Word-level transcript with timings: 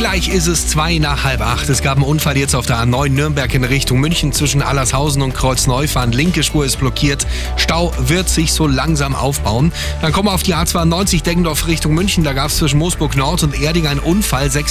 Gleich 0.00 0.30
ist 0.30 0.46
es 0.46 0.66
zwei 0.66 0.96
nach 0.96 1.24
halb 1.24 1.42
acht. 1.42 1.68
Es 1.68 1.82
gab 1.82 1.96
einen 1.98 2.06
Unfall 2.06 2.38
jetzt 2.38 2.54
auf 2.54 2.64
der 2.64 2.78
A9 2.78 3.10
Nürnberg 3.10 3.52
in 3.52 3.64
Richtung 3.64 4.00
München 4.00 4.32
zwischen 4.32 4.62
Allershausen 4.62 5.20
und 5.20 5.34
Kreuzneufahren. 5.34 6.12
Linke 6.12 6.42
Spur 6.42 6.64
ist 6.64 6.78
blockiert. 6.78 7.26
Stau 7.56 7.92
wird 7.98 8.30
sich 8.30 8.54
so 8.54 8.66
langsam 8.66 9.14
aufbauen. 9.14 9.72
Dann 10.00 10.12
kommen 10.12 10.28
wir 10.28 10.32
auf 10.32 10.42
die 10.42 10.54
A92 10.54 11.22
Deggendorf 11.22 11.66
Richtung 11.66 11.92
München. 11.92 12.24
Da 12.24 12.32
gab 12.32 12.48
es 12.48 12.56
zwischen 12.56 12.78
Moosburg 12.78 13.14
Nord 13.14 13.42
und 13.42 13.60
Erding 13.60 13.86
einen 13.86 14.00
Unfall. 14.00 14.50
Sechs 14.50 14.68